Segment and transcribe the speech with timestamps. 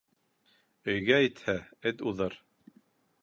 [0.93, 1.55] Өйгә етһә,
[1.91, 2.39] эт уҙыр.